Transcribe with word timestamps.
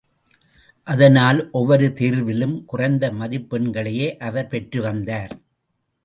அதனால், 0.87 1.49
ஒவ்வொரு 1.51 1.87
தேர்விலும் 1.87 2.65
குறைந்த 2.65 3.11
மதிப்பெண்களையே 3.11 4.17
அவர் 4.17 4.47
பெற்று 4.47 4.81
வந்தார். 4.81 5.33